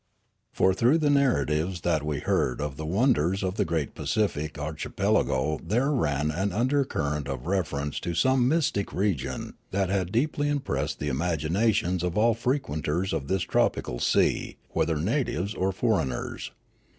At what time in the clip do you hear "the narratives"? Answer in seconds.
0.97-1.81